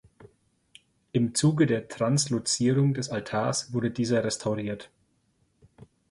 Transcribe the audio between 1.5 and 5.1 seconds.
der Translozierung des Altars wurde dieser restauriert.